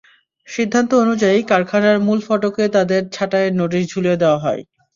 সিদ্ধান্ত 0.47 0.91
অনুযায়ী, 1.03 1.39
কারখানার 1.43 1.97
মূল 2.05 2.19
ফটকে 2.27 2.63
তাঁদের 2.75 3.01
ছাঁটাইয়ের 3.11 3.53
নোটিশ 3.59 3.83
ঝুলিয়ে 3.91 4.21
দেওয়া 4.21 4.39
হয়। 4.39 4.61